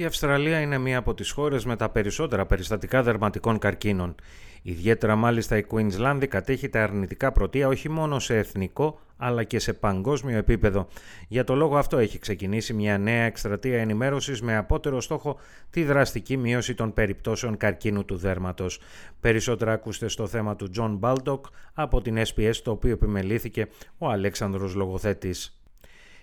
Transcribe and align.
Η 0.00 0.04
Αυστραλία 0.04 0.60
είναι 0.60 0.78
μία 0.78 0.98
από 0.98 1.14
τις 1.14 1.30
χώρες 1.30 1.64
με 1.64 1.76
τα 1.76 1.88
περισσότερα 1.88 2.46
περιστατικά 2.46 3.02
δερματικών 3.02 3.58
καρκίνων. 3.58 4.14
Ιδιαίτερα 4.62 5.16
μάλιστα 5.16 5.56
η 5.56 5.64
Queensland 5.70 6.24
κατέχει 6.28 6.68
τα 6.68 6.82
αρνητικά 6.82 7.32
πρωτεία 7.32 7.68
όχι 7.68 7.88
μόνο 7.88 8.18
σε 8.18 8.36
εθνικό 8.36 9.00
αλλά 9.16 9.44
και 9.44 9.58
σε 9.58 9.72
παγκόσμιο 9.72 10.38
επίπεδο. 10.38 10.86
Για 11.28 11.44
το 11.44 11.54
λόγο 11.54 11.76
αυτό 11.76 11.98
έχει 11.98 12.18
ξεκινήσει 12.18 12.72
μια 12.72 12.98
νέα 12.98 13.24
εκστρατεία 13.24 13.80
ενημέρωσης 13.80 14.42
με 14.42 14.56
απότερο 14.56 15.00
στόχο 15.00 15.38
τη 15.70 15.84
δραστική 15.84 16.36
μείωση 16.36 16.74
των 16.74 16.92
περιπτώσεων 16.92 17.56
καρκίνου 17.56 18.04
του 18.04 18.16
δέρματος. 18.16 18.80
Περισσότερα 19.20 19.72
ακούστε 19.72 20.08
στο 20.08 20.26
θέμα 20.26 20.56
του 20.56 20.70
John 20.76 20.98
Baldock 21.00 21.40
από 21.74 22.00
την 22.00 22.18
SPS 22.18 22.54
το 22.62 22.70
οποίο 22.70 22.92
επιμελήθηκε 22.92 23.68
ο 23.98 24.08
Αλέξανδρος 24.08 24.74
Λογοθέτης. 24.74 25.59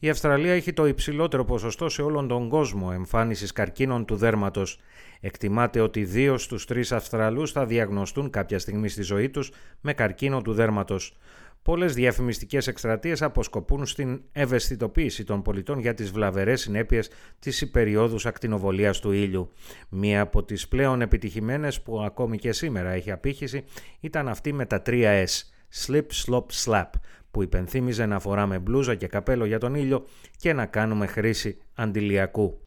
Η 0.00 0.08
Αυστραλία 0.08 0.52
έχει 0.52 0.72
το 0.72 0.86
υψηλότερο 0.86 1.44
ποσοστό 1.44 1.88
σε 1.88 2.02
όλον 2.02 2.28
τον 2.28 2.48
κόσμο 2.48 2.90
εμφάνισης 2.94 3.52
καρκίνων 3.52 4.04
του 4.04 4.16
δέρματος. 4.16 4.78
Εκτιμάται 5.20 5.80
ότι 5.80 6.04
δύο 6.04 6.38
στους 6.38 6.64
τρεις 6.64 6.92
Αυστραλούς 6.92 7.52
θα 7.52 7.66
διαγνωστούν 7.66 8.30
κάποια 8.30 8.58
στιγμή 8.58 8.88
στη 8.88 9.02
ζωή 9.02 9.30
τους 9.30 9.50
με 9.80 9.92
καρκίνο 9.92 10.42
του 10.42 10.52
δέρματος. 10.52 11.16
Πολλές 11.62 11.94
διαφημιστικές 11.94 12.66
εκστρατείες 12.66 13.22
αποσκοπούν 13.22 13.86
στην 13.86 14.22
ευαισθητοποίηση 14.32 15.24
των 15.24 15.42
πολιτών 15.42 15.78
για 15.78 15.94
τις 15.94 16.10
βλαβερές 16.10 16.60
συνέπειες 16.60 17.10
της 17.38 17.60
υπεριόδους 17.60 18.26
ακτινοβολίας 18.26 19.00
του 19.00 19.12
ήλιου. 19.12 19.52
Μία 19.88 20.20
από 20.20 20.44
τις 20.44 20.68
πλέον 20.68 21.00
επιτυχημένες 21.00 21.82
που 21.82 22.00
ακόμη 22.00 22.38
και 22.38 22.52
σήμερα 22.52 22.90
έχει 22.90 23.10
απήχηση 23.10 23.64
ήταν 24.00 24.28
αυτή 24.28 24.52
με 24.52 24.66
τα 24.66 24.82
3S, 24.86 25.24
Slip, 25.86 26.06
Slop, 26.26 26.44
Slap, 26.64 26.90
που 27.38 27.44
υπενθύμιζε 27.44 28.06
να 28.06 28.18
φοράμε 28.18 28.58
μπλούζα 28.58 28.94
και 28.94 29.06
καπέλο 29.06 29.44
για 29.44 29.58
τον 29.58 29.74
ήλιο 29.74 30.06
και 30.36 30.52
να 30.52 30.66
κάνουμε 30.66 31.06
χρήση 31.06 31.58
αντιλιακού. 31.74 32.60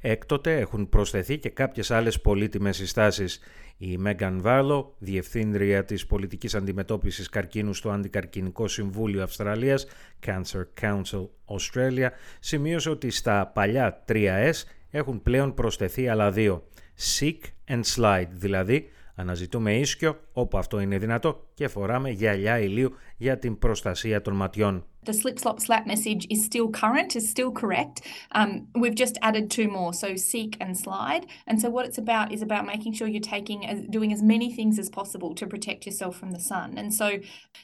Έκτοτε 0.00 0.58
έχουν 0.58 0.88
προσθεθεί 0.88 1.38
και 1.38 1.48
κάποιες 1.48 1.90
άλλες 1.90 2.20
πολύτιμες 2.20 2.76
συστάσεις. 2.76 3.40
Η 3.76 3.96
Μέγαν 3.96 4.40
Βάρλο, 4.40 4.94
διευθύντρια 4.98 5.84
της 5.84 6.06
πολιτικής 6.06 6.54
αντιμετώπισης 6.54 7.28
καρκίνου 7.28 7.74
στο 7.74 7.90
Αντικαρκινικό 7.90 8.68
Συμβούλιο 8.68 9.22
Αυστραλίας, 9.22 9.86
Cancer 10.26 10.64
Council 10.80 11.28
Australia, 11.46 12.08
σημείωσε 12.40 12.90
ότι 12.90 13.10
στα 13.10 13.46
παλιά 13.46 14.04
3S 14.08 14.52
έχουν 14.90 15.22
πλέον 15.22 15.54
προσθεθεί 15.54 16.08
άλλα 16.08 16.30
δύο. 16.30 16.66
Seek 16.98 17.38
and 17.68 17.82
Slide, 17.96 18.28
δηλαδή 18.30 18.88
Αναζητούμε 19.17 19.77
ίσκιο 19.77 20.19
όπου 20.33 20.57
αυτό 20.57 20.79
είναι 20.79 20.97
δυνατό 20.97 21.47
και 21.53 21.67
φοράμε 21.67 22.09
γυαλιά 22.09 22.59
ηλίου 22.59 22.95
για 23.17 23.37
την 23.39 23.57
προστασία 23.57 24.21
των 24.21 24.33
ματιών. 24.35 24.85
The 25.05 25.13
slip, 25.13 25.37
slop, 25.37 25.59
slap 25.59 25.85
message 25.85 26.25
is 26.29 26.45
still 26.49 26.69
current, 26.81 27.09
is 27.19 27.29
still 27.35 27.51
correct. 27.51 27.97
Um, 28.31 28.49
we've 28.81 28.99
just 29.03 29.17
added 29.21 29.45
two 29.57 29.67
more, 29.77 29.91
so 30.01 30.09
seek 30.15 30.51
and 30.63 30.71
slide. 30.85 31.23
And 31.47 31.59
so 31.61 31.67
what 31.75 31.85
it's 31.87 32.01
about 32.05 32.27
is 32.35 32.41
about 32.41 32.63
making 32.73 32.93
sure 32.93 33.07
you're 33.07 33.33
taking, 33.37 33.59
doing 33.97 34.11
as 34.13 34.21
many 34.33 34.49
things 34.57 34.75
as 34.83 34.89
possible 34.89 35.31
to 35.39 35.45
protect 35.53 35.85
yourself 35.87 36.13
from 36.21 36.31
the 36.31 36.43
sun. 36.51 36.67
And 36.77 36.89
so 36.93 37.07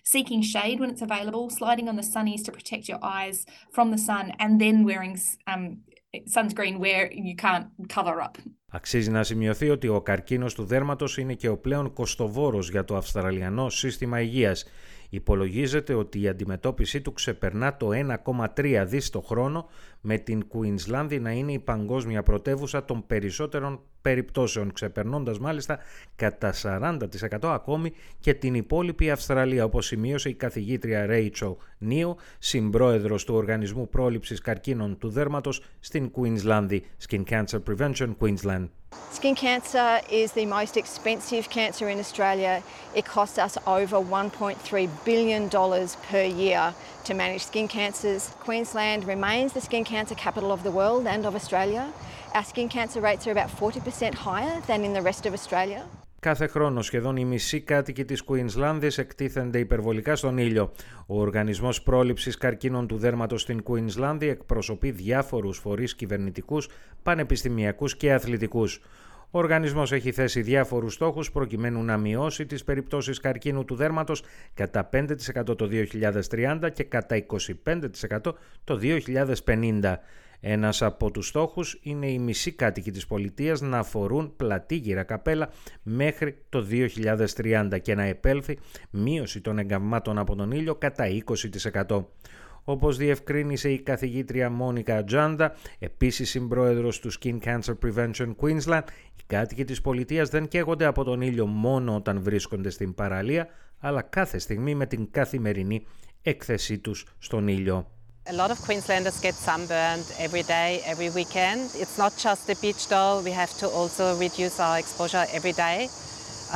seeking 0.03 0.42
shade 0.53 0.78
when 0.81 0.89
it's 0.94 1.05
available, 1.09 1.45
sliding 1.50 1.88
on 1.88 1.95
the 1.95 2.08
sunnies 2.14 2.44
to 2.45 2.52
protect 2.52 2.89
your 2.92 3.02
eyes 3.02 3.38
from 3.75 3.88
the 3.92 4.02
sun, 4.09 4.25
and 4.42 4.52
then 4.64 4.83
wearing 4.89 5.17
um, 5.52 5.64
sunscreen 6.36 6.77
where 6.77 7.11
you 7.11 7.36
can't 7.36 7.67
cover 7.87 8.21
up. 8.21 8.37
Αξίζει 8.77 9.11
να 9.11 9.23
σημειωθεί 9.23 9.70
ότι 9.70 9.89
ο 9.89 10.01
καρκίνος 10.01 10.55
του 10.55 10.64
δέρματος 10.64 11.18
είναι 11.18 11.35
και 11.35 11.48
ο 11.48 11.57
πλέον 11.57 11.92
κοστοβόρος 11.92 12.70
για 12.70 12.85
το 12.85 12.96
Αυστραλιανό 12.96 13.70
σύστημα 13.70 14.20
υγείας. 14.20 14.64
Υπολογίζεται 15.14 15.95
ότι 15.95 16.20
η 16.20 16.29
αντιμετώπιση 16.29 17.01
του 17.01 17.13
ξεπερνά 17.13 17.77
το 17.77 17.91
1,3 18.25 18.85
δις 18.86 19.11
το 19.11 19.20
χρόνο 19.20 19.69
με 20.01 20.19
την 20.19 20.47
Κουινσλάνδη 20.48 21.20
να 21.20 21.30
είναι 21.30 21.52
η 21.52 21.58
παγκόσμια 21.58 22.23
πρωτεύουσα 22.23 22.85
των 22.85 23.07
περισσότερων 23.07 23.80
περιπτώσεων, 24.03 24.73
ξεπερνώντας 24.73 25.39
μάλιστα 25.39 25.79
κατά 26.17 26.53
40% 26.63 26.98
ακόμη 27.42 27.92
και 28.20 28.35
την 28.35 28.55
υπόλοιπη 28.55 29.11
Αυστραλία, 29.11 29.64
όπως 29.64 29.86
σημείωσε 29.86 30.29
η 30.29 30.35
καθηγήτρια 30.35 31.07
Ρέιτσο 31.07 31.57
Νίου, 31.79 32.17
συμπρόεδρος 32.39 33.24
του 33.24 33.35
Οργανισμού 33.35 33.89
Πρόληψης 33.89 34.41
Καρκίνων 34.41 34.98
του 34.98 35.08
Δέρματος 35.08 35.63
στην 35.80 36.11
Κουινσλάνδη, 36.11 36.85
Skin 37.08 37.23
Cancer 37.30 37.58
Prevention 37.69 38.14
Queensland. 38.20 38.69
Skin 39.10 39.34
cancer 39.34 40.00
is 40.10 40.32
the 40.32 40.44
most 40.44 40.77
expensive 40.77 41.48
cancer 41.48 41.88
in 41.88 41.98
Australia. 41.98 42.62
It 42.94 43.05
costs 43.05 43.38
us 43.38 43.56
over 43.66 43.96
$1.3 43.96 44.90
billion 45.05 45.48
per 45.48 46.22
year 46.24 46.74
to 47.05 47.14
manage 47.14 47.44
skin 47.44 47.68
cancers. 47.68 48.34
Queensland 48.40 49.06
remains 49.06 49.52
the 49.52 49.60
skin 49.60 49.84
cancer 49.84 50.14
capital 50.14 50.52
of 50.52 50.62
the 50.62 50.70
world 50.70 51.06
and 51.06 51.24
of 51.24 51.34
Australia. 51.34 51.92
Our 52.34 52.44
skin 52.44 52.68
cancer 52.68 53.00
rates 53.00 53.27
are 53.27 53.30
about 53.30 53.50
40% 53.50 54.14
higher 54.14 54.60
than 54.62 54.84
in 54.84 54.92
the 54.92 55.02
rest 55.02 55.26
of 55.26 55.32
Australia. 55.32 55.86
Κάθε 56.24 56.46
χρόνο 56.46 56.83
σχεδόν 56.83 57.17
οι 57.17 57.24
μισοί 57.24 57.61
κάτοικοι 57.61 58.05
της 58.05 58.23
Κουίνσλάνδης 58.23 58.98
εκτίθενται 58.98 59.58
υπερβολικά 59.58 60.17
στον 60.17 60.39
ήλιο. 60.39 60.73
Ο 61.07 61.20
Οργανισμός 61.20 61.83
Πρόληψης 61.83 62.36
Καρκίνων 62.36 62.86
του 62.86 62.96
Δέρματος 62.96 63.40
στην 63.40 63.62
Κουίνσλάνδη 63.62 64.29
εκπροσωπεί 64.29 64.90
διάφορους 64.90 65.58
φορείς 65.58 65.95
κυβερνητικούς, 65.95 66.68
πανεπιστημιακούς 67.02 67.96
και 67.96 68.12
αθλητικούς. 68.12 68.80
Ο 69.34 69.39
οργανισμός 69.39 69.92
έχει 69.92 70.12
θέσει 70.12 70.42
διάφορους 70.42 70.95
στόχους 70.95 71.30
προκειμένου 71.30 71.83
να 71.83 71.96
μειώσει 71.96 72.46
τις 72.46 72.64
περιπτώσεις 72.64 73.20
καρκίνου 73.20 73.64
του 73.64 73.74
δέρματος 73.74 74.22
κατά 74.55 74.89
5% 74.92 75.56
το 75.56 75.68
2030 76.30 76.70
και 76.72 76.84
κατά 76.84 77.17
25% 77.17 78.18
το 78.64 78.80
2050. 78.83 79.94
Ένας 80.40 80.83
από 80.83 81.11
τους 81.11 81.28
στόχους 81.28 81.78
είναι 81.83 82.11
οι 82.11 82.18
μισοί 82.18 82.52
κάτοικοι 82.52 82.90
της 82.90 83.06
πολιτείας 83.06 83.61
να 83.61 83.83
φορούν 83.83 84.33
πλατή 84.36 85.05
καπέλα 85.06 85.50
μέχρι 85.83 86.39
το 86.48 86.67
2030 87.36 87.78
και 87.83 87.94
να 87.94 88.02
επέλθει 88.02 88.58
μείωση 88.90 89.40
των 89.40 89.58
εγκαμμάτων 89.58 90.18
από 90.18 90.36
τον 90.36 90.50
ήλιο 90.50 90.74
κατά 90.74 91.05
20%. 91.86 92.05
Όπως 92.64 92.97
διευκρίνησε 92.97 93.70
η 93.70 93.79
καθηγήτρια 93.79 94.51
Μόνικα 94.51 95.05
Τζάντα, 95.05 95.55
επίσης 95.79 96.30
συμπρόεδρος 96.30 97.01
του 97.01 97.13
Skin 97.13 97.39
Cancer 97.45 97.75
Prevention 97.85 98.35
Queensland, 98.41 98.83
οι 99.17 99.23
κάτοικοι 99.27 99.64
της 99.64 99.80
πολιτείας 99.80 100.29
δεν 100.29 100.48
καίγονται 100.48 100.85
από 100.85 101.05
τον 101.05 101.20
ήλιο 101.20 101.47
μόνο 101.47 101.95
όταν 101.95 102.23
βρίσκονται 102.23 102.70
στην 102.70 102.95
παραλία, 102.95 103.48
αλλά 103.79 104.03
κάθε 104.03 104.39
στιγμή 104.39 104.74
με 104.74 104.86
την 104.86 105.11
καθημερινή 105.11 105.86
έκθεσή 106.23 106.79
τους 106.79 107.07
στον 107.19 107.48
ήλιο. 107.48 107.89
A 108.27 108.33
lot 108.33 108.51
of 108.51 108.58
Queenslanders 108.67 109.20
get 109.20 109.35
sunburned 109.35 110.07
every 110.27 110.45
day, 110.57 110.80
every 110.92 111.11
weekend. 111.19 111.61
It's 111.83 111.98
not 111.98 112.13
just 112.27 112.47
the 112.51 112.57
beach 112.63 112.83
though, 112.89 113.20
we 113.27 113.33
have 113.42 113.53
to 113.63 113.67
also 113.79 114.05
reduce 114.24 114.57
our 114.67 114.77
exposure 114.83 115.24
every 115.36 115.55
day. 115.67 115.79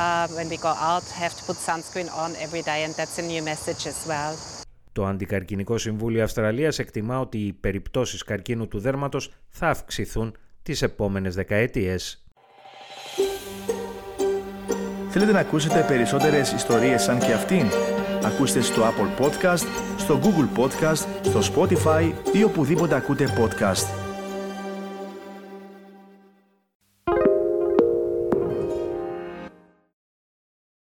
Uh, 0.03 0.27
when 0.37 0.47
we 0.53 0.57
go 0.57 0.73
out, 0.89 1.05
have 1.23 1.33
to 1.39 1.43
put 1.49 1.57
sunscreen 1.69 2.09
on 2.23 2.29
every 2.45 2.63
day 2.71 2.79
and 2.85 2.91
that's 2.99 3.17
a 3.23 3.25
new 3.33 3.43
message 3.51 3.81
as 3.93 3.99
well. 4.11 4.33
Το 4.91 5.05
Αντικαρκινικό 5.05 5.77
Συμβούλιο 5.77 6.23
Αυστραλίας 6.23 6.79
εκτιμά 6.79 7.19
ότι 7.19 7.37
οι 7.37 7.53
περιπτώσεις 7.53 8.23
καρκίνου 8.23 8.67
του 8.67 8.79
δέρματος 8.79 9.31
θα 9.47 9.67
αυξηθούν 9.67 10.35
τις 10.63 10.81
επόμενες 10.81 11.35
δεκαετίες. 11.35 12.23
Θέλετε 15.09 15.31
να 15.31 15.39
ακούσετε 15.39 15.85
περισσότερες 15.87 16.51
ιστορίες 16.51 17.01
σαν 17.01 17.19
και 17.19 17.33
αυτήν; 17.33 17.65
Ακούστε 18.23 18.61
στο 18.61 18.81
Apple 18.81 19.23
Podcast, 19.25 19.65
στο 19.97 20.19
Google 20.23 20.59
Podcast, 20.59 21.05
στο 21.21 21.39
Spotify 21.53 22.13
ή 22.33 22.43
οπουδήποτε 22.43 22.95
ακούτε 22.95 23.25
podcast. 23.37 24.08